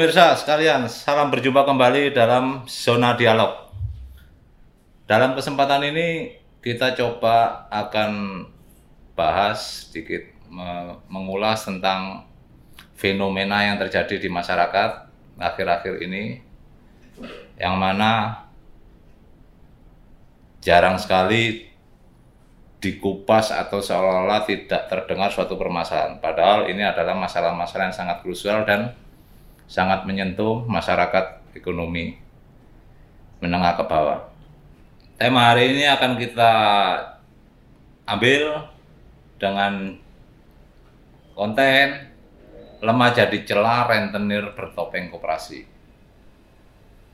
Pemirsa 0.00 0.32
sekalian, 0.32 0.88
salam 0.88 1.28
berjumpa 1.28 1.60
kembali 1.60 2.16
dalam 2.16 2.64
Zona 2.64 3.20
Dialog. 3.20 3.68
Dalam 5.04 5.36
kesempatan 5.36 5.92
ini 5.92 6.40
kita 6.64 6.96
coba 6.96 7.68
akan 7.68 8.40
bahas 9.12 9.92
sedikit 9.92 10.24
mengulas 11.04 11.68
tentang 11.68 12.24
fenomena 12.96 13.60
yang 13.60 13.76
terjadi 13.76 14.24
di 14.24 14.32
masyarakat 14.32 15.04
akhir-akhir 15.36 16.00
ini 16.00 16.40
yang 17.60 17.76
mana 17.76 18.40
jarang 20.64 20.96
sekali 20.96 21.76
dikupas 22.80 23.52
atau 23.52 23.84
seolah-olah 23.84 24.48
tidak 24.48 24.88
terdengar 24.88 25.28
suatu 25.28 25.60
permasalahan. 25.60 26.24
Padahal 26.24 26.72
ini 26.72 26.88
adalah 26.88 27.12
masalah-masalah 27.12 27.92
yang 27.92 27.98
sangat 28.00 28.24
krusial 28.24 28.64
dan 28.64 28.96
sangat 29.70 30.02
menyentuh 30.02 30.66
masyarakat 30.66 31.54
ekonomi 31.54 32.18
menengah 33.38 33.78
ke 33.78 33.84
bawah. 33.86 34.26
Tema 35.14 35.54
hari 35.54 35.78
ini 35.78 35.86
akan 35.86 36.18
kita 36.18 36.52
ambil 38.10 38.66
dengan 39.38 39.94
konten 41.38 42.10
lemah 42.82 43.10
jadi 43.14 43.38
celah 43.46 43.86
rentenir 43.86 44.50
bertopeng 44.58 45.14
koperasi. 45.14 45.62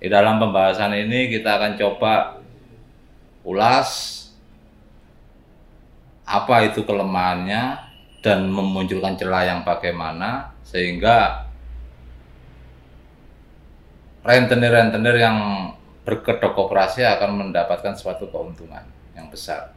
Di 0.00 0.08
dalam 0.08 0.40
pembahasan 0.40 0.96
ini 0.96 1.28
kita 1.28 1.60
akan 1.60 1.72
coba 1.76 2.40
ulas 3.44 3.90
apa 6.26 6.66
itu 6.66 6.82
kelemahannya 6.82 7.78
dan 8.24 8.50
memunculkan 8.50 9.14
celah 9.14 9.46
yang 9.46 9.60
bagaimana 9.62 10.56
sehingga 10.66 11.45
rentenir-rentenir 14.26 15.22
yang 15.22 15.70
berkedok 16.02 16.58
koperasi 16.58 17.06
akan 17.06 17.46
mendapatkan 17.46 17.94
suatu 17.94 18.26
keuntungan 18.26 18.82
yang 19.14 19.30
besar. 19.30 19.70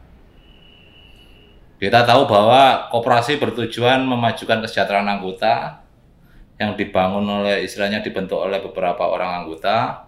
Kita 1.80 2.04
tahu 2.04 2.28
bahwa 2.28 2.92
koperasi 2.92 3.40
bertujuan 3.40 4.04
memajukan 4.04 4.60
kesejahteraan 4.60 5.08
anggota 5.08 5.80
yang 6.60 6.76
dibangun 6.76 7.24
oleh 7.24 7.64
istilahnya 7.64 8.04
dibentuk 8.04 8.36
oleh 8.36 8.60
beberapa 8.60 9.08
orang 9.08 9.42
anggota 9.46 10.04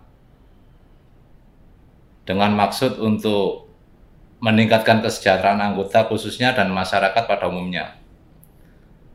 dengan 2.28 2.52
maksud 2.52 3.00
untuk 3.00 3.72
meningkatkan 4.44 5.00
kesejahteraan 5.00 5.72
anggota 5.72 6.04
khususnya 6.10 6.52
dan 6.52 6.68
masyarakat 6.68 7.24
pada 7.24 7.48
umumnya 7.48 7.96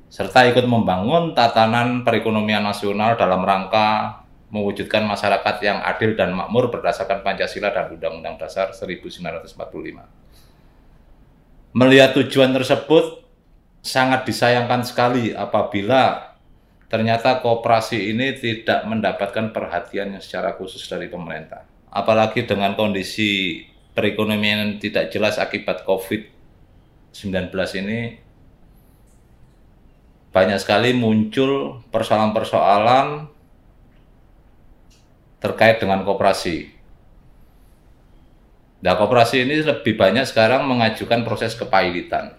serta 0.08 0.48
ikut 0.48 0.64
membangun 0.64 1.36
tatanan 1.36 2.08
perekonomian 2.08 2.64
nasional 2.64 3.20
dalam 3.20 3.44
rangka 3.44 4.24
mewujudkan 4.48 5.04
masyarakat 5.04 5.56
yang 5.60 5.84
adil 5.84 6.16
dan 6.16 6.32
makmur 6.32 6.72
berdasarkan 6.72 7.20
Pancasila 7.20 7.72
dan 7.76 7.92
Undang-Undang 7.92 8.40
Dasar 8.40 8.72
1945. 8.72 9.52
Melihat 11.76 12.16
tujuan 12.16 12.56
tersebut 12.56 13.28
sangat 13.84 14.24
disayangkan 14.24 14.88
sekali 14.88 15.36
apabila 15.36 16.34
ternyata 16.88 17.44
kooperasi 17.44 18.16
ini 18.16 18.40
tidak 18.40 18.88
mendapatkan 18.88 19.52
perhatian 19.52 20.16
yang 20.16 20.24
secara 20.24 20.56
khusus 20.56 20.88
dari 20.88 21.12
pemerintah. 21.12 21.68
Apalagi 21.92 22.48
dengan 22.48 22.76
kondisi 22.80 23.64
perekonomian 23.92 24.58
yang 24.64 24.72
tidak 24.80 25.12
jelas 25.12 25.36
akibat 25.36 25.84
COVID-19 25.84 27.52
ini 27.84 28.24
banyak 30.32 30.60
sekali 30.62 30.94
muncul 30.94 31.82
persoalan-persoalan 31.90 33.37
terkait 35.38 35.78
dengan 35.78 36.02
koperasi. 36.02 36.74
Nah, 38.82 38.94
koperasi 38.94 39.46
ini 39.46 39.66
lebih 39.66 39.98
banyak 39.98 40.30
sekarang 40.30 40.70
mengajukan 40.70 41.26
proses 41.26 41.58
kepailitan. 41.58 42.38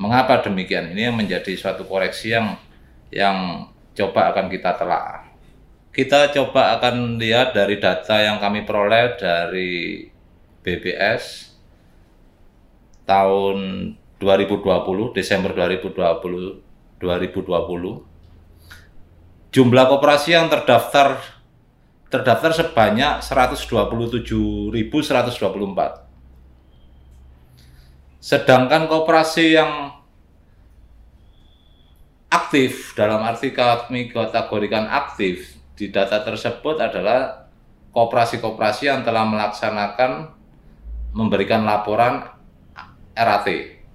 Mengapa 0.00 0.40
demikian? 0.40 0.96
Ini 0.96 1.12
yang 1.12 1.16
menjadi 1.20 1.52
suatu 1.60 1.84
koreksi 1.84 2.32
yang 2.32 2.56
yang 3.12 3.68
coba 3.92 4.32
akan 4.32 4.48
kita 4.48 4.80
telah. 4.80 5.28
Kita 5.92 6.32
coba 6.32 6.80
akan 6.80 7.20
lihat 7.20 7.52
dari 7.52 7.76
data 7.76 8.16
yang 8.22 8.40
kami 8.40 8.64
peroleh 8.64 9.20
dari 9.20 10.08
BBS 10.64 11.52
tahun 13.04 13.92
2020 14.22 15.16
Desember 15.16 15.56
2020 15.56 16.60
2020 17.00 18.04
jumlah 19.50 19.84
koperasi 19.88 20.36
yang 20.36 20.52
terdaftar 20.52 21.39
terdaftar 22.10 22.50
sebanyak 22.50 23.22
127.124. 23.22 24.74
Sedangkan 28.20 28.84
koperasi 28.90 29.56
yang 29.56 29.96
aktif 32.30 32.94
dalam 32.98 33.24
arti 33.24 33.54
kami 33.54 34.10
kategorikan 34.10 34.90
aktif 34.90 35.54
di 35.78 35.88
data 35.88 36.20
tersebut 36.20 36.76
adalah 36.82 37.46
koperasi-koperasi 37.94 38.90
yang 38.90 39.06
telah 39.06 39.24
melaksanakan 39.24 40.28
memberikan 41.14 41.64
laporan 41.66 42.22
RAT 43.14 43.46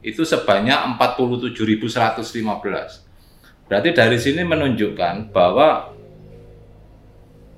itu 0.03 0.25
sebanyak 0.27 0.75
47.115. 0.99 3.05
Berarti 3.65 3.89
dari 3.95 4.19
sini 4.21 4.43
menunjukkan 4.45 5.33
bahwa 5.33 5.94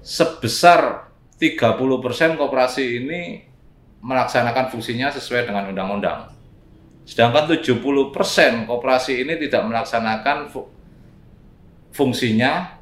sebesar 0.08 1.12
30% 1.36 2.40
koperasi 2.40 3.04
ini 3.04 3.44
melaksanakan 4.00 4.72
fungsinya 4.72 5.12
sesuai 5.12 5.52
dengan 5.52 5.68
undang-undang. 5.68 6.32
Sedangkan 7.04 7.52
70% 7.52 7.84
koperasi 8.72 9.28
ini 9.28 9.36
tidak 9.36 9.68
melaksanakan 9.68 10.48
fungsinya 11.92 12.80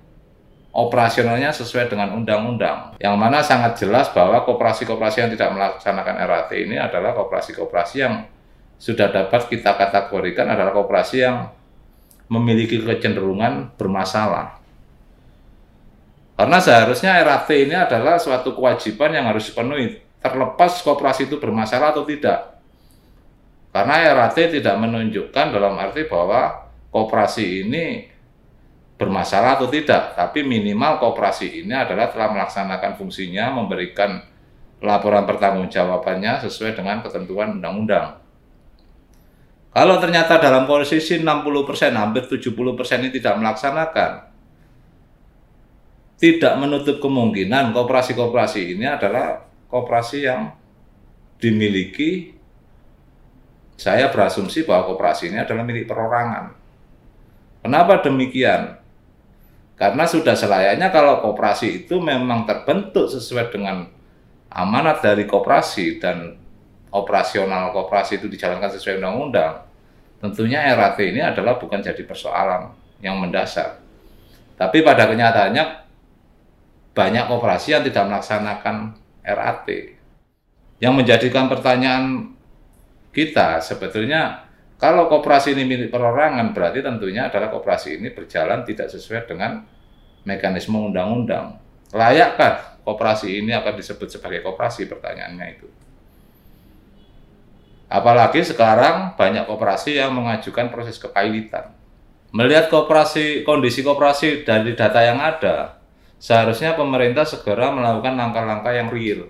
operasionalnya 0.70 1.50
sesuai 1.50 1.90
dengan 1.90 2.14
undang-undang. 2.14 2.94
Yang 3.02 3.16
mana 3.18 3.42
sangat 3.42 3.82
jelas 3.82 4.14
bahwa 4.14 4.46
koperasi-koperasi 4.46 5.26
yang 5.26 5.32
tidak 5.34 5.50
melaksanakan 5.56 6.16
RAT 6.30 6.52
ini 6.54 6.78
adalah 6.78 7.18
koperasi-koperasi 7.18 7.96
yang 8.06 8.30
sudah 8.78 9.10
dapat 9.10 9.50
kita 9.50 9.74
kategorikan 9.74 10.52
adalah 10.52 10.76
koperasi 10.76 11.26
yang 11.26 11.50
memiliki 12.30 12.82
kecenderungan 12.84 13.74
bermasalah. 13.80 14.65
Karena 16.36 16.60
seharusnya 16.60 17.24
RAT 17.24 17.48
ini 17.56 17.72
adalah 17.72 18.20
suatu 18.20 18.52
kewajiban 18.52 19.16
yang 19.16 19.32
harus 19.32 19.48
dipenuhi, 19.48 20.04
terlepas 20.20 20.84
kooperasi 20.84 21.32
itu 21.32 21.40
bermasalah 21.40 21.96
atau 21.96 22.04
tidak. 22.04 22.60
Karena 23.72 24.12
RAT 24.12 24.36
tidak 24.36 24.76
menunjukkan 24.76 25.46
dalam 25.56 25.80
arti 25.80 26.04
bahwa 26.08 26.68
kooperasi 26.92 27.64
ini 27.64 28.12
bermasalah 29.00 29.60
atau 29.60 29.68
tidak, 29.72 30.16
tapi 30.16 30.44
minimal 30.44 31.00
kooperasi 31.00 31.64
ini 31.64 31.72
adalah 31.72 32.12
telah 32.12 32.32
melaksanakan 32.32 33.00
fungsinya, 33.00 33.56
memberikan 33.56 34.24
laporan 34.84 35.24
pertanggungjawabannya 35.24 36.44
sesuai 36.48 36.76
dengan 36.76 37.00
ketentuan 37.00 37.60
undang-undang. 37.60 38.20
Kalau 39.76 40.00
ternyata 40.00 40.40
dalam 40.40 40.64
posisi 40.68 41.20
60%, 41.20 41.28
hampir 41.96 42.24
70% 42.28 43.04
ini 43.04 43.12
tidak 43.12 43.36
melaksanakan, 43.40 44.12
tidak 46.16 46.54
menutup 46.56 47.04
kemungkinan 47.04 47.76
kooperasi-kooperasi 47.76 48.76
ini 48.78 48.88
adalah 48.88 49.44
kooperasi 49.68 50.18
yang 50.24 50.56
dimiliki 51.40 52.32
saya 53.76 54.08
berasumsi 54.08 54.64
bahwa 54.64 54.96
kooperasi 54.96 55.36
ini 55.36 55.44
adalah 55.44 55.68
milik 55.68 55.84
perorangan. 55.84 56.56
Kenapa 57.60 58.00
demikian? 58.00 58.80
Karena 59.76 60.08
sudah 60.08 60.32
selayaknya 60.32 60.88
kalau 60.88 61.20
kooperasi 61.20 61.84
itu 61.84 62.00
memang 62.00 62.48
terbentuk 62.48 63.12
sesuai 63.12 63.52
dengan 63.52 63.92
amanat 64.48 65.04
dari 65.04 65.28
kooperasi 65.28 66.00
dan 66.00 66.40
operasional 66.96 67.76
kooperasi 67.76 68.24
itu 68.24 68.32
dijalankan 68.32 68.72
sesuai 68.72 69.04
undang-undang, 69.04 69.68
tentunya 70.24 70.64
RAT 70.72 70.96
ini 71.04 71.20
adalah 71.20 71.60
bukan 71.60 71.84
jadi 71.84 72.00
persoalan 72.08 72.72
yang 73.04 73.20
mendasar. 73.20 73.84
Tapi 74.56 74.80
pada 74.80 75.12
kenyataannya 75.12 75.85
banyak 76.96 77.28
koperasi 77.28 77.76
yang 77.76 77.84
tidak 77.84 78.08
melaksanakan 78.08 78.96
RAT. 79.22 79.68
Yang 80.80 80.94
menjadikan 80.96 81.52
pertanyaan 81.52 82.34
kita 83.12 83.60
sebetulnya 83.60 84.48
kalau 84.76 85.08
koperasi 85.08 85.56
ini 85.56 85.64
milik 85.64 85.90
perorangan 85.92 86.52
berarti 86.52 86.84
tentunya 86.84 87.32
adalah 87.32 87.48
koperasi 87.48 88.00
ini 88.00 88.12
berjalan 88.12 88.68
tidak 88.68 88.92
sesuai 88.92 89.28
dengan 89.28 89.64
mekanisme 90.28 90.76
undang-undang. 90.76 91.60
Layakkah 91.96 92.84
koperasi 92.84 93.40
ini 93.40 93.56
akan 93.56 93.80
disebut 93.80 94.08
sebagai 94.12 94.44
koperasi? 94.44 94.88
Pertanyaannya 94.92 95.48
itu. 95.56 95.68
Apalagi 97.88 98.44
sekarang 98.44 99.16
banyak 99.16 99.48
koperasi 99.48 99.96
yang 99.96 100.12
mengajukan 100.12 100.68
proses 100.74 101.00
kepailitan. 101.00 101.72
Melihat 102.36 102.68
kooperasi 102.68 103.48
kondisi 103.48 103.80
kooperasi 103.80 104.44
dari 104.44 104.76
data 104.76 105.00
yang 105.00 105.24
ada, 105.24 105.75
seharusnya 106.26 106.74
pemerintah 106.74 107.22
segera 107.22 107.70
melakukan 107.70 108.18
langkah-langkah 108.18 108.74
yang 108.74 108.90
real 108.90 109.30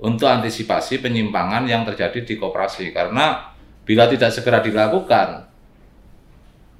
untuk 0.00 0.24
antisipasi 0.24 1.04
penyimpangan 1.04 1.68
yang 1.68 1.84
terjadi 1.84 2.24
di 2.24 2.40
kooperasi 2.40 2.88
karena 2.96 3.52
bila 3.84 4.08
tidak 4.08 4.32
segera 4.32 4.64
dilakukan 4.64 5.44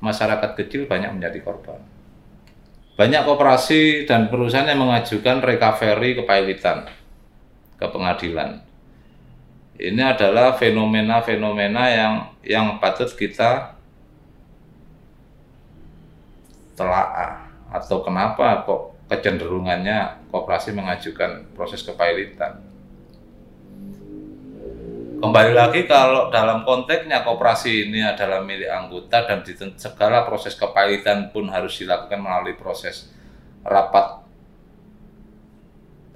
masyarakat 0.00 0.56
kecil 0.56 0.88
banyak 0.88 1.12
menjadi 1.12 1.44
korban. 1.44 1.84
Banyak 2.96 3.28
kooperasi 3.28 4.08
dan 4.08 4.32
perusahaan 4.32 4.64
yang 4.64 4.88
mengajukan 4.88 5.44
recovery 5.44 6.25
kepailitan 6.25 6.88
ke 7.76 7.87
pengadilan. 7.92 8.64
Ini 9.76 10.16
adalah 10.16 10.56
fenomena-fenomena 10.56 11.84
yang 11.92 12.14
yang 12.40 12.66
patut 12.81 13.08
kita 13.12 13.76
telaah 16.76 17.50
atau 17.70 18.02
kenapa 18.02 18.67
kok 18.67 18.99
kecenderungannya 19.06 20.31
kooperasi 20.31 20.70
mengajukan 20.75 21.50
proses 21.55 21.82
kepailitan. 21.82 22.62
Kembali 25.20 25.52
lagi 25.52 25.84
kalau 25.84 26.32
dalam 26.32 26.64
konteksnya 26.64 27.20
kooperasi 27.20 27.93
ini 27.93 28.00
adalah 28.00 28.40
milik 28.40 28.72
anggota 28.72 29.28
dan 29.28 29.44
segala 29.76 30.25
proses 30.25 30.56
kepailitan 30.56 31.28
pun 31.28 31.52
harus 31.52 31.76
dilakukan 31.76 32.17
melalui 32.17 32.56
proses 32.56 33.12
rapat 33.61 34.25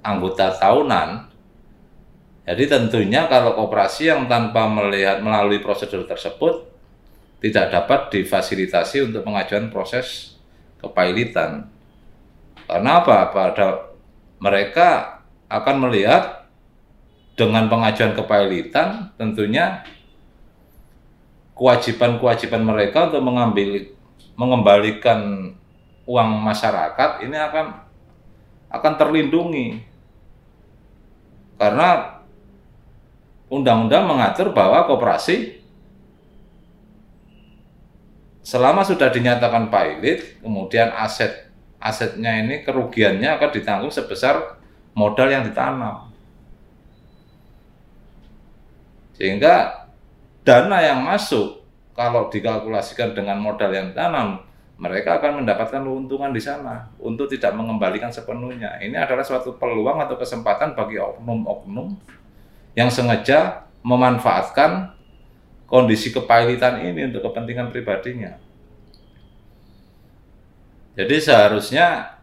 anggota 0.01 0.57
tahunan. 0.57 1.29
Jadi 2.45 2.63
tentunya 2.65 3.29
kalau 3.29 3.53
kooperasi 3.53 4.09
yang 4.09 4.25
tanpa 4.25 4.65
melihat 4.69 5.21
melalui 5.21 5.61
prosedur 5.61 6.09
tersebut 6.09 6.65
tidak 7.41 7.73
dapat 7.73 8.09
difasilitasi 8.09 9.05
untuk 9.05 9.21
pengajuan 9.21 9.69
proses 9.69 10.34
kepailitan. 10.81 11.69
Karena 12.65 13.03
apa? 13.03 13.29
Pada 13.29 13.67
mereka 14.41 15.21
akan 15.47 15.87
melihat 15.87 16.45
dengan 17.35 17.67
pengajuan 17.67 18.15
kepailitan 18.15 19.11
tentunya 19.19 19.83
kewajiban-kewajiban 21.55 22.63
mereka 22.63 23.11
untuk 23.11 23.23
mengambil 23.23 23.91
mengembalikan 24.35 25.51
uang 26.07 26.29
masyarakat 26.43 27.23
ini 27.23 27.35
akan 27.35 27.65
akan 28.71 28.93
terlindungi 28.99 29.83
karena 31.55 32.19
undang-undang 33.47 34.03
mengatur 34.03 34.51
bahwa 34.51 34.83
koperasi 34.83 35.54
selama 38.45 38.85
sudah 38.85 39.09
dinyatakan 39.09 39.73
pilot, 39.73 40.45
kemudian 40.45 40.93
aset 40.93 41.49
asetnya 41.81 42.37
ini 42.45 42.61
kerugiannya 42.61 43.25
akan 43.41 43.49
ditanggung 43.49 43.89
sebesar 43.89 44.61
modal 44.93 45.27
yang 45.33 45.41
ditanam. 45.41 46.13
Sehingga 49.17 49.85
dana 50.45 50.77
yang 50.85 51.01
masuk 51.01 51.65
kalau 51.97 52.29
dikalkulasikan 52.29 53.17
dengan 53.17 53.41
modal 53.41 53.71
yang 53.73 53.89
ditanam, 53.91 54.45
mereka 54.75 55.17
akan 55.17 55.41
mendapatkan 55.43 55.81
keuntungan 55.81 56.35
di 56.35 56.41
sana 56.43 56.91
untuk 56.99 57.31
tidak 57.31 57.55
mengembalikan 57.55 58.11
sepenuhnya. 58.11 58.75
Ini 58.83 58.99
adalah 58.99 59.23
suatu 59.23 59.55
peluang 59.55 60.03
atau 60.03 60.19
kesempatan 60.19 60.75
bagi 60.75 60.99
oknum-oknum 60.99 61.95
yang 62.75 62.91
sengaja 62.91 63.65
memanfaatkan 63.85 64.94
kondisi 65.65 66.13
kepailitan 66.13 66.81
ini 66.85 67.09
untuk 67.09 67.25
kepentingan 67.25 67.73
pribadinya. 67.73 68.37
Jadi 70.95 71.15
seharusnya 71.19 72.17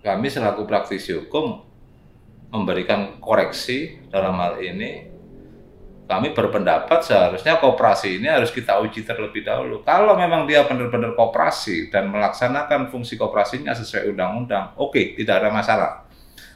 kami 0.00 0.32
selaku 0.32 0.64
praktisi 0.64 1.12
hukum 1.12 1.60
memberikan 2.48 3.20
koreksi 3.20 4.00
dalam 4.08 4.40
hal 4.40 4.58
ini. 4.62 5.12
Kami 6.02 6.36
berpendapat 6.36 7.00
seharusnya 7.00 7.56
kooperasi 7.56 8.20
ini 8.20 8.28
harus 8.28 8.52
kita 8.52 8.76
uji 8.84 9.06
terlebih 9.06 9.46
dahulu. 9.46 9.80
Kalau 9.80 10.12
memang 10.12 10.44
dia 10.44 10.66
benar-benar 10.66 11.16
kooperasi 11.16 11.88
dan 11.88 12.12
melaksanakan 12.12 12.92
fungsi 12.92 13.16
kooperasinya 13.16 13.72
sesuai 13.72 14.12
undang-undang, 14.12 14.76
oke, 14.76 14.92
okay, 14.92 15.04
tidak 15.16 15.40
ada 15.40 15.48
masalah. 15.48 16.04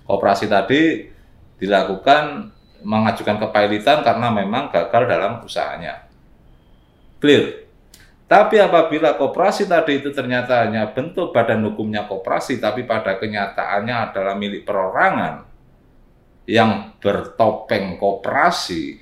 Kooperasi 0.05 0.51
tadi 0.51 1.09
dilakukan 1.57 2.53
mengajukan 2.87 3.43
kepailitan 3.43 4.07
karena 4.07 4.31
memang 4.31 4.71
gagal 4.71 5.11
dalam 5.11 5.43
usahanya. 5.43 6.07
Clear. 7.19 7.67
Tapi 8.27 8.59
apabila 8.59 9.15
koperasi 9.15 9.71
tadi 9.71 10.03
itu 10.03 10.11
ternyata 10.11 10.67
hanya 10.67 10.91
bentuk 10.91 11.31
badan 11.31 11.63
hukumnya 11.67 12.07
koperasi, 12.07 12.59
tapi 12.59 12.83
pada 12.83 13.19
kenyataannya 13.19 14.11
adalah 14.11 14.35
milik 14.35 14.67
perorangan 14.67 15.47
yang 16.47 16.95
bertopeng 16.99 17.99
koperasi, 18.03 18.99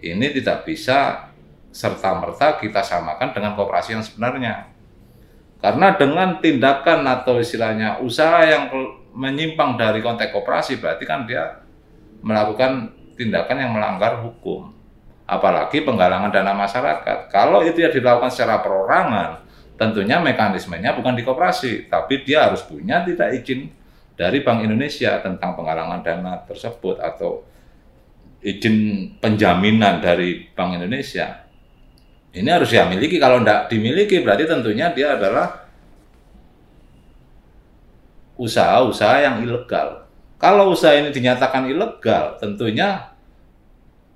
ini 0.00 0.26
tidak 0.32 0.68
bisa 0.68 1.28
serta-merta 1.72 2.60
kita 2.60 2.84
samakan 2.84 3.32
dengan 3.32 3.56
koperasi 3.56 3.96
yang 3.96 4.04
sebenarnya. 4.04 4.68
Karena 5.60 5.96
dengan 5.96 6.40
tindakan 6.40 7.04
atau 7.04 7.36
istilahnya 7.40 8.00
usaha 8.00 8.44
yang 8.44 8.68
menyimpang 9.12 9.76
dari 9.80 10.04
konteks 10.04 10.32
koperasi, 10.32 10.80
berarti 10.80 11.04
kan 11.04 11.24
dia 11.24 11.64
melakukan 12.20 12.92
tindakan 13.16 13.56
yang 13.60 13.72
melanggar 13.76 14.20
hukum. 14.24 14.72
Apalagi 15.28 15.86
penggalangan 15.86 16.32
dana 16.34 16.56
masyarakat. 16.56 17.30
Kalau 17.30 17.62
itu 17.62 17.84
ya 17.84 17.90
dilakukan 17.92 18.34
secara 18.34 18.58
perorangan, 18.58 19.46
tentunya 19.78 20.18
mekanismenya 20.18 20.92
bukan 20.98 21.14
di 21.14 21.22
koperasi, 21.22 21.86
tapi 21.86 22.26
dia 22.26 22.50
harus 22.50 22.66
punya 22.66 23.06
tidak 23.06 23.32
izin 23.38 23.70
dari 24.18 24.42
Bank 24.42 24.66
Indonesia 24.66 25.22
tentang 25.22 25.54
penggalangan 25.54 26.02
dana 26.02 26.42
tersebut 26.44 26.98
atau 26.98 27.46
izin 28.42 29.08
penjaminan 29.22 30.02
dari 30.02 30.50
Bank 30.50 30.76
Indonesia. 30.76 31.46
Ini 32.30 32.46
harus 32.46 32.70
dia 32.70 32.86
miliki. 32.86 33.18
Kalau 33.18 33.42
tidak 33.42 33.70
dimiliki, 33.70 34.22
berarti 34.22 34.44
tentunya 34.46 34.90
dia 34.94 35.18
adalah 35.18 35.66
usaha-usaha 38.38 39.16
yang 39.20 39.36
ilegal. 39.42 40.09
Kalau 40.40 40.72
usaha 40.72 40.96
ini 40.96 41.12
dinyatakan 41.12 41.68
ilegal, 41.68 42.40
tentunya 42.40 43.12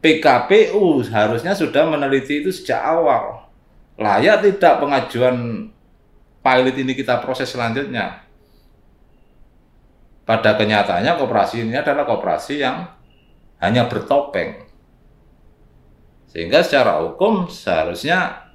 PKPU 0.00 1.04
harusnya 1.12 1.52
sudah 1.52 1.84
meneliti 1.84 2.40
itu 2.40 2.48
sejak 2.48 2.80
awal. 2.80 3.44
Layak 4.00 4.40
tidak 4.40 4.80
pengajuan 4.80 5.68
pilot 6.40 6.76
ini 6.80 6.92
kita 6.96 7.20
proses 7.20 7.52
selanjutnya. 7.52 8.24
Pada 10.24 10.56
kenyataannya 10.56 11.20
kooperasi 11.20 11.68
ini 11.68 11.76
adalah 11.76 12.08
kooperasi 12.08 12.56
yang 12.56 12.88
hanya 13.60 13.84
bertopeng. 13.84 14.64
Sehingga 16.32 16.64
secara 16.64 17.04
hukum 17.04 17.52
seharusnya 17.52 18.48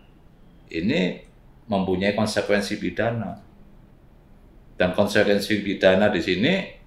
ini 0.74 1.22
mempunyai 1.70 2.18
konsekuensi 2.18 2.82
pidana. 2.82 3.38
Dan 4.74 4.98
konsekuensi 4.98 5.62
pidana 5.62 6.10
di 6.10 6.22
sini 6.22 6.79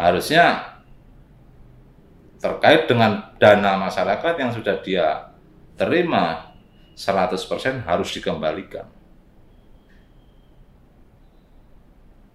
harusnya 0.00 0.80
terkait 2.40 2.88
dengan 2.88 3.36
dana 3.36 3.76
masyarakat 3.76 4.34
yang 4.40 4.50
sudah 4.50 4.80
dia 4.80 5.28
terima 5.76 6.56
100% 6.96 7.84
harus 7.84 8.08
dikembalikan. 8.16 8.88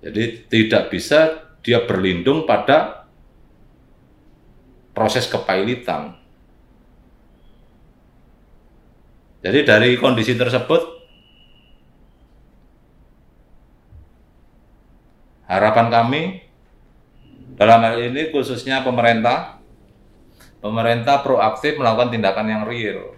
Jadi 0.05 0.45
tidak 0.45 0.93
bisa 0.93 1.49
dia 1.65 1.81
berlindung 1.81 2.45
pada 2.45 3.09
proses 4.93 5.25
kepailitan. 5.25 6.13
Jadi 9.41 9.65
dari 9.65 9.97
kondisi 9.97 10.37
tersebut 10.37 10.81
harapan 15.49 15.89
kami 15.89 16.44
dalam 17.55 17.79
hal 17.83 17.95
ini 17.99 18.35
khususnya 18.35 18.83
pemerintah, 18.83 19.59
pemerintah 20.59 21.23
proaktif 21.23 21.79
melakukan 21.79 22.11
tindakan 22.11 22.47
yang 22.51 22.63
real 22.67 23.15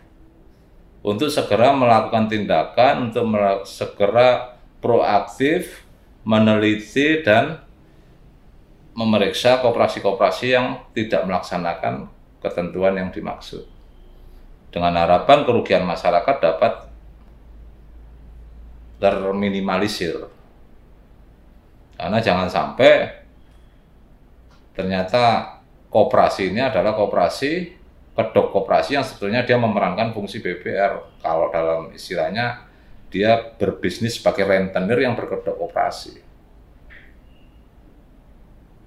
untuk 1.01 1.29
segera 1.33 1.73
melakukan 1.73 2.29
tindakan 2.29 3.09
untuk 3.09 3.25
segera 3.65 4.59
proaktif 4.77 5.85
meneliti 6.27 7.23
dan 7.25 7.63
memeriksa 8.97 9.61
kooperasi-kooperasi 9.61 10.47
yang 10.57 10.85
tidak 10.91 11.23
melaksanakan 11.25 12.09
ketentuan 12.41 12.97
yang 12.97 13.09
dimaksud. 13.13 13.63
Dengan 14.73 14.99
harapan 14.99 15.47
kerugian 15.47 15.85
masyarakat 15.85 16.35
dapat 16.43 16.73
terminimalisir. 18.97 20.27
Karena 21.97 22.19
jangan 22.21 22.49
sampai 22.49 23.16
ternyata 24.77 25.57
kooperasi 25.89 26.53
ini 26.53 26.61
adalah 26.61 26.93
kooperasi 26.93 27.73
kedok 28.13 28.49
koperasi 28.53 28.97
yang 28.97 29.05
sebetulnya 29.05 29.45
dia 29.45 29.57
memerankan 29.57 30.13
fungsi 30.13 30.41
BPR. 30.41 31.21
Kalau 31.21 31.49
dalam 31.49 31.89
istilahnya 31.93 32.65
dia 33.09 33.37
berbisnis 33.57 34.17
sebagai 34.21 34.45
rentenir 34.45 35.01
yang 35.01 35.17
berkedok 35.17 35.57
koperasi. 35.57 36.21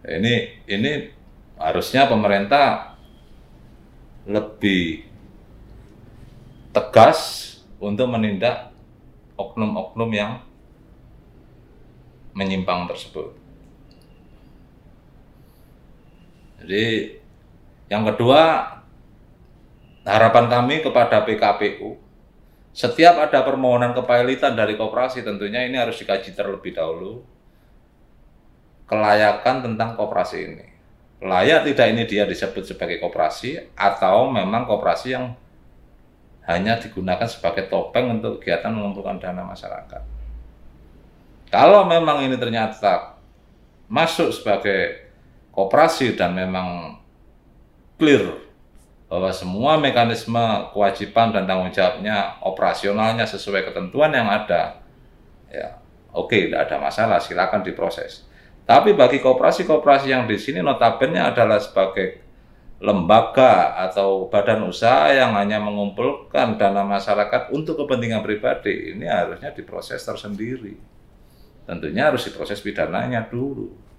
Ini 0.07 0.35
ini 0.67 0.93
harusnya 1.59 2.11
pemerintah 2.11 2.97
lebih 4.27 5.07
tegas 6.75 7.51
untuk 7.79 8.11
menindak 8.11 8.75
oknum-oknum 9.39 10.11
yang 10.11 10.33
menyimpang 12.35 12.91
tersebut. 12.91 13.35
Jadi 16.61 17.17
yang 17.89 18.05
kedua 18.05 18.77
harapan 20.05 20.47
kami 20.47 20.85
kepada 20.85 21.25
PKPU, 21.25 21.97
setiap 22.71 23.19
ada 23.19 23.43
permohonan 23.43 23.97
kepailitan 23.97 24.55
dari 24.55 24.79
koperasi 24.79 25.27
tentunya 25.27 25.67
ini 25.67 25.75
harus 25.75 25.99
dikaji 25.99 26.37
terlebih 26.37 26.77
dahulu 26.77 27.25
kelayakan 28.87 29.67
tentang 29.67 29.95
koperasi 29.99 30.39
ini. 30.51 30.67
Layak 31.21 31.69
tidak 31.69 31.87
ini 31.93 32.03
dia 32.09 32.25
disebut 32.25 32.65
sebagai 32.65 32.97
koperasi 32.97 33.77
atau 33.77 34.33
memang 34.33 34.65
koperasi 34.65 35.13
yang 35.13 35.37
hanya 36.49 36.81
digunakan 36.81 37.29
sebagai 37.29 37.69
topeng 37.69 38.19
untuk 38.19 38.41
kegiatan 38.41 38.73
mengumpulkan 38.73 39.21
dana 39.21 39.45
masyarakat. 39.45 40.03
Kalau 41.51 41.85
memang 41.87 42.25
ini 42.25 42.39
ternyata 42.39 43.19
masuk 43.91 44.31
sebagai 44.31 45.10
koperasi 45.51 46.15
dan 46.15 46.35
memang 46.35 46.99
clear 48.01 48.51
bahwa 49.11 49.35
semua 49.35 49.75
mekanisme 49.75 50.71
kewajiban 50.71 51.35
dan 51.35 51.43
tanggung 51.45 51.75
jawabnya 51.75 52.39
operasionalnya 52.47 53.27
sesuai 53.27 53.67
ketentuan 53.67 54.15
yang 54.15 54.31
ada, 54.31 54.79
ya 55.51 55.83
oke, 56.15 56.31
okay, 56.31 56.47
tidak 56.47 56.71
ada 56.71 56.77
masalah, 56.79 57.19
silakan 57.19 57.67
diproses. 57.67 58.31
Tapi 58.63 58.95
bagi 58.95 59.19
kooperasi-kooperasi 59.19 60.15
yang 60.15 60.31
di 60.31 60.39
sini 60.39 60.63
notabene 60.63 61.19
adalah 61.19 61.59
sebagai 61.59 62.23
lembaga 62.81 63.77
atau 63.77 64.31
badan 64.31 64.65
usaha 64.65 65.11
yang 65.13 65.37
hanya 65.37 65.59
mengumpulkan 65.59 66.57
dana 66.57 66.87
masyarakat 66.87 67.51
untuk 67.51 67.83
kepentingan 67.83 68.23
pribadi, 68.23 68.95
ini 68.97 69.11
harusnya 69.11 69.51
diproses 69.53 70.01
tersendiri. 70.01 70.79
Tentunya 71.67 72.09
harus 72.09 72.25
diproses 72.25 72.63
pidananya 72.63 73.27
dulu. 73.27 73.90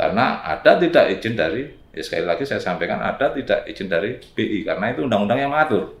Karena 0.00 0.40
ada 0.40 0.80
tidak 0.80 1.20
izin 1.20 1.36
dari 1.36 1.80
Ya 1.90 2.06
sekali 2.06 2.22
lagi 2.22 2.46
saya 2.46 2.62
sampaikan 2.62 3.02
ada 3.02 3.34
tidak 3.34 3.66
izin 3.66 3.90
dari 3.90 4.14
BI 4.14 4.62
karena 4.62 4.94
itu 4.94 5.02
undang-undang 5.02 5.42
yang 5.42 5.50
mengatur. 5.50 5.98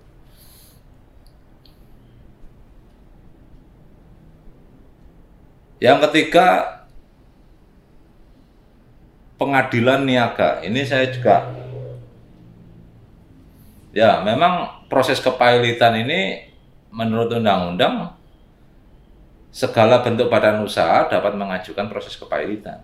Yang 5.82 5.98
ketiga 6.06 6.46
pengadilan 9.34 10.06
niaga. 10.06 10.62
Ini 10.62 10.80
saya 10.86 11.10
juga 11.10 11.50
ya 13.90 14.22
memang 14.22 14.86
proses 14.86 15.18
kepailitan 15.18 16.06
ini 16.06 16.46
menurut 16.94 17.34
undang-undang 17.34 18.14
segala 19.50 20.06
bentuk 20.06 20.30
badan 20.30 20.62
usaha 20.62 21.10
dapat 21.10 21.34
mengajukan 21.34 21.90
proses 21.90 22.14
kepailitan. 22.14 22.78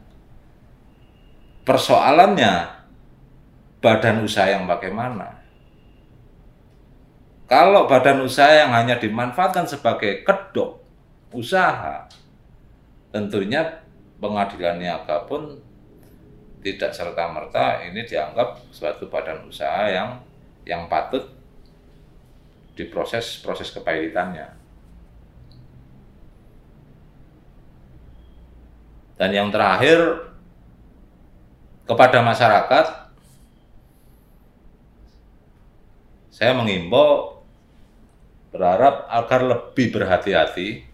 Persoalannya 1.66 2.70
badan 3.82 4.22
usaha 4.22 4.46
yang 4.46 4.70
bagaimana. 4.70 5.34
Kalau 7.50 7.90
badan 7.90 8.22
usaha 8.22 8.50
yang 8.50 8.70
hanya 8.70 8.98
dimanfaatkan 9.02 9.66
sebagai 9.66 10.22
kedok 10.22 10.78
usaha, 11.34 12.06
tentunya 13.10 13.82
pengadilan 14.22 14.78
niaga 14.78 15.26
pun 15.26 15.58
tidak 16.62 16.90
serta 16.90 17.30
merta 17.30 17.82
ini 17.86 18.02
dianggap 18.02 18.58
suatu 18.74 19.06
badan 19.06 19.46
usaha 19.46 19.86
yang 19.86 20.18
yang 20.66 20.90
patut 20.90 21.30
diproses 22.74 23.42
proses 23.42 23.70
kepailitannya. 23.70 24.54
Dan 29.16 29.30
yang 29.32 29.48
terakhir 29.48 30.34
kepada 31.86 32.18
masyarakat 32.20 32.86
saya 36.34 36.52
mengimbau 36.52 37.40
berharap 38.52 39.08
agar 39.08 39.40
lebih 39.46 39.94
berhati-hati. 39.94 40.84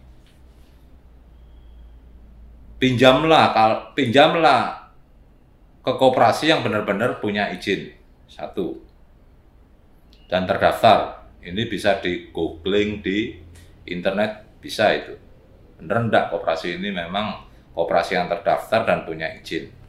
Pinjamlah 2.79 3.51
pinjamlah 3.95 4.91
ke 5.83 5.91
koperasi 5.99 6.51
yang 6.51 6.63
benar-benar 6.63 7.19
punya 7.19 7.51
izin. 7.51 7.91
Satu. 8.27 8.79
Dan 10.31 10.47
terdaftar. 10.47 11.27
Ini 11.43 11.67
bisa 11.67 11.99
di 11.99 12.31
googling 12.31 13.03
di 13.03 13.35
internet 13.87 14.59
bisa 14.63 14.95
itu. 14.95 15.15
Benar 15.79 16.07
enggak 16.07 16.25
koperasi 16.31 16.79
ini? 16.79 16.87
Memang 16.91 17.43
koperasi 17.75 18.15
yang 18.15 18.31
terdaftar 18.31 18.87
dan 18.87 19.03
punya 19.03 19.27
izin 19.35 19.82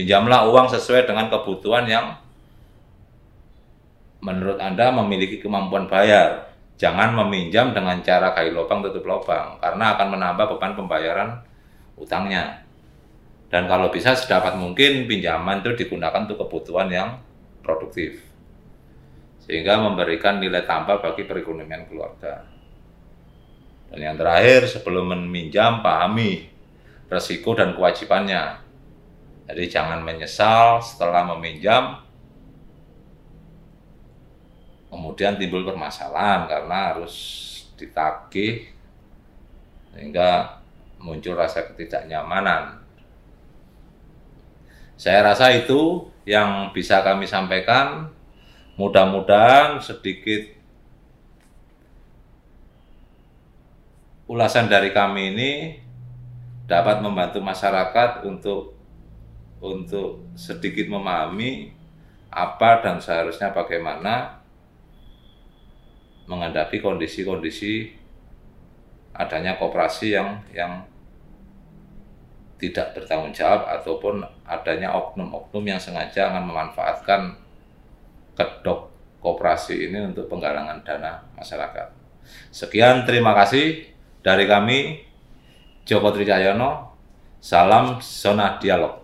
pinjamlah 0.00 0.48
uang 0.48 0.72
sesuai 0.72 1.04
dengan 1.04 1.28
kebutuhan 1.28 1.84
yang 1.84 2.16
menurut 4.24 4.56
Anda 4.56 4.88
memiliki 4.96 5.36
kemampuan 5.44 5.92
bayar. 5.92 6.48
Jangan 6.80 7.12
meminjam 7.12 7.76
dengan 7.76 8.00
cara 8.00 8.32
kayu 8.32 8.56
lubang 8.56 8.80
tutup 8.80 9.04
lubang, 9.04 9.60
karena 9.60 9.92
akan 9.92 10.16
menambah 10.16 10.56
beban 10.56 10.72
pembayaran 10.72 11.44
utangnya. 12.00 12.64
Dan 13.52 13.68
kalau 13.68 13.92
bisa 13.92 14.16
sedapat 14.16 14.56
mungkin 14.56 15.04
pinjaman 15.04 15.60
itu 15.60 15.76
digunakan 15.76 16.24
untuk 16.24 16.40
kebutuhan 16.48 16.88
yang 16.88 17.20
produktif. 17.60 18.24
Sehingga 19.44 19.76
memberikan 19.76 20.40
nilai 20.40 20.64
tambah 20.64 21.04
bagi 21.04 21.28
perekonomian 21.28 21.84
keluarga. 21.84 22.48
Dan 23.92 24.00
yang 24.00 24.16
terakhir, 24.16 24.64
sebelum 24.64 25.12
meminjam, 25.12 25.84
pahami 25.84 26.48
resiko 27.12 27.52
dan 27.52 27.76
kewajibannya. 27.76 28.69
Jadi 29.50 29.66
jangan 29.66 29.98
menyesal 30.06 30.78
setelah 30.78 31.26
meminjam, 31.34 31.98
kemudian 34.86 35.34
timbul 35.34 35.66
permasalahan 35.66 36.46
karena 36.46 36.94
harus 36.94 37.14
ditagih 37.74 38.70
sehingga 39.90 40.62
muncul 41.02 41.34
rasa 41.34 41.66
ketidaknyamanan. 41.66 42.78
Saya 44.94 45.26
rasa 45.26 45.50
itu 45.50 46.06
yang 46.22 46.70
bisa 46.70 47.02
kami 47.02 47.26
sampaikan. 47.26 48.06
Mudah-mudahan 48.78 49.82
sedikit 49.82 50.46
ulasan 54.30 54.70
dari 54.70 54.94
kami 54.94 55.34
ini 55.34 55.52
dapat 56.70 57.02
membantu 57.02 57.42
masyarakat 57.42 58.22
untuk 58.30 58.79
untuk 59.60 60.24
sedikit 60.34 60.88
memahami 60.88 61.72
apa 62.32 62.80
dan 62.80 62.96
seharusnya 62.96 63.52
bagaimana 63.52 64.40
menghadapi 66.24 66.78
kondisi-kondisi 66.80 67.90
adanya 69.12 69.58
kooperasi 69.58 70.14
yang 70.16 70.40
yang 70.54 70.80
tidak 72.60 72.92
bertanggung 72.92 73.32
jawab 73.32 73.66
ataupun 73.66 74.20
adanya 74.44 74.92
oknum-oknum 74.92 75.64
yang 75.64 75.80
sengaja 75.80 76.28
akan 76.28 76.44
memanfaatkan 76.44 77.20
kedok 78.36 78.92
kooperasi 79.20 79.88
ini 79.88 80.12
untuk 80.12 80.28
penggalangan 80.28 80.84
dana 80.84 81.24
masyarakat. 81.34 81.88
Sekian 82.52 83.08
terima 83.08 83.32
kasih 83.32 83.88
dari 84.20 84.44
kami 84.44 85.02
Joko 85.88 86.12
Tricahyono. 86.12 86.92
Salam 87.40 88.04
Zona 88.04 88.60
Dialog. 88.60 88.99